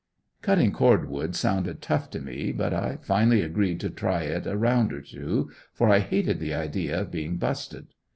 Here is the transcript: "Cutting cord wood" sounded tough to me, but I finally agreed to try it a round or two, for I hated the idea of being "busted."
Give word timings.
"Cutting 0.41 0.71
cord 0.71 1.07
wood" 1.11 1.35
sounded 1.35 1.79
tough 1.79 2.09
to 2.09 2.19
me, 2.19 2.51
but 2.51 2.73
I 2.73 2.97
finally 3.03 3.43
agreed 3.43 3.79
to 3.81 3.91
try 3.91 4.23
it 4.23 4.47
a 4.47 4.57
round 4.57 4.91
or 4.93 5.01
two, 5.01 5.51
for 5.73 5.89
I 5.91 5.99
hated 5.99 6.39
the 6.39 6.55
idea 6.55 7.01
of 7.01 7.11
being 7.11 7.37
"busted." 7.37 7.85